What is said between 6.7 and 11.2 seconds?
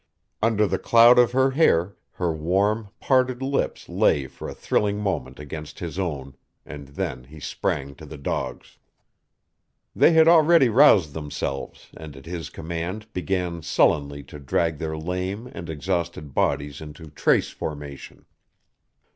then he sprang to the dogs. They had already roused